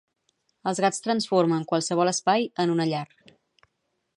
Els 0.69 0.79
gats 0.85 1.03
transformen 1.07 1.67
qualsevol 1.73 2.11
espai 2.13 2.49
en 2.65 2.73
una 2.77 2.89
llar. 2.93 3.07